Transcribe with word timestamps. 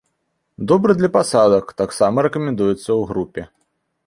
Добры 0.71 0.95
для 1.01 1.09
пасадак, 1.19 1.65
таксама 1.83 2.17
рэкамендуецца 2.29 2.81
ў 2.81 2.99
групе. 3.13 3.41